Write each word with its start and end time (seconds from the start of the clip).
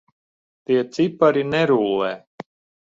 Tie 0.65 0.81
cipari 0.95 1.43
nerullē. 1.53 2.13